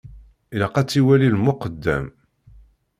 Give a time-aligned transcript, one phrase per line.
[0.53, 2.05] Ilaq ad tt-iwali lmuqeddem.